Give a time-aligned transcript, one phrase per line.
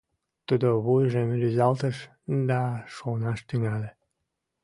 [0.47, 1.97] тудо вуйжым рӱзалтыш
[2.49, 2.61] да
[2.95, 3.89] шонаш тӱҥале.